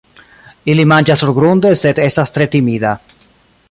[0.73, 2.99] Ili manĝas surgrunde, sed estas tre timida.